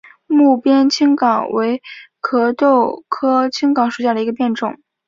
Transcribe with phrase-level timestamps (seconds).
[0.25, 1.79] 睦边青冈为
[2.21, 4.79] 壳斗科青冈属下的一个变种。